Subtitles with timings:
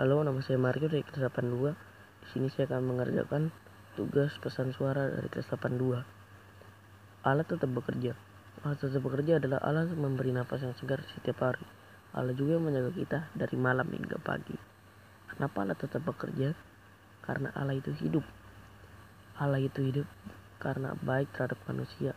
[0.00, 1.76] Halo, nama saya Mario dari kelas 82.
[2.24, 3.52] Di sini saya akan mengerjakan
[4.00, 7.20] tugas pesan suara dari kelas 82.
[7.28, 8.16] Alat tetap bekerja.
[8.64, 11.68] Alat tetap bekerja adalah alat memberi nafas yang segar setiap hari.
[12.16, 14.56] Alat juga yang menjaga kita dari malam hingga pagi.
[15.36, 16.56] Kenapa alat tetap bekerja?
[17.20, 18.24] Karena alat itu hidup.
[19.36, 20.08] Alat itu hidup
[20.64, 22.16] karena baik terhadap manusia.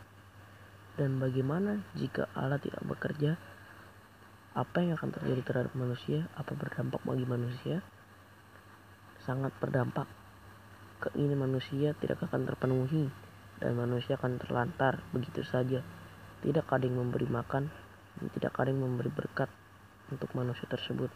[0.95, 3.35] Dan bagaimana jika alat tidak bekerja?
[4.53, 7.81] Apa yang akan terjadi terhadap manusia, apa berdampak bagi manusia,
[9.25, 10.05] sangat berdampak.
[11.01, 13.09] Keinginan manusia tidak akan terpenuhi
[13.59, 15.81] dan manusia akan terlantar begitu saja.
[16.45, 17.71] Tidak ada yang memberi makan
[18.19, 19.49] dan tidak ada yang memberi berkat
[20.13, 21.09] untuk manusia tersebut.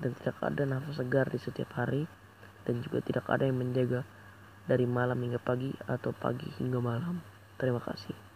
[0.00, 2.04] Dan tidak ada nafas segar di setiap hari
[2.68, 4.04] dan juga tidak ada yang menjaga
[4.68, 7.24] dari malam hingga pagi atau pagi hingga malam.
[7.56, 8.29] Terima kasih.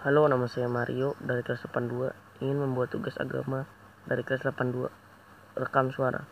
[0.00, 3.68] Halo, nama saya Mario dari kelas 82 ingin membuat tugas agama
[4.08, 4.88] dari kelas 82
[5.60, 6.24] rekam suara.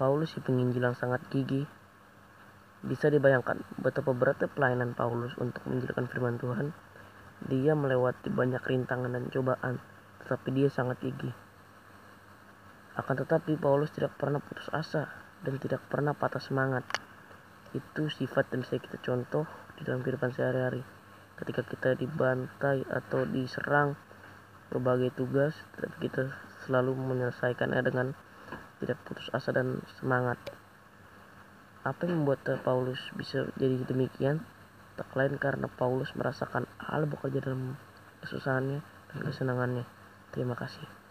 [0.00, 1.68] Paulus si penginjil yang sangat gigih.
[2.80, 6.72] Bisa dibayangkan betapa beratnya pelayanan Paulus untuk menjelaskan firman Tuhan.
[7.44, 9.76] Dia melewati banyak rintangan dan cobaan,
[10.24, 11.36] tetapi dia sangat gigih.
[12.96, 15.12] Akan tetapi Paulus tidak pernah putus asa
[15.44, 16.88] dan tidak pernah patah semangat.
[17.76, 19.44] Itu sifat yang bisa kita contoh
[19.76, 20.96] di dalam kehidupan sehari-hari.
[21.36, 23.96] Ketika kita dibantai atau diserang,
[24.72, 26.32] berbagai tugas tetapi kita
[26.66, 28.06] selalu menyelesaikannya dengan
[28.82, 30.36] tidak putus asa dan semangat.
[31.86, 34.42] Apa yang membuat Paulus bisa jadi demikian?
[34.98, 37.78] Tak lain karena Paulus merasakan Allah bekerja dalam
[38.24, 38.80] kesusahannya
[39.12, 39.84] dan kesenangannya.
[40.34, 41.05] Terima kasih